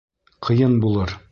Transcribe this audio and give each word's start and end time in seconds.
Ҡыйын 0.47 0.75
булыр. 0.87 1.17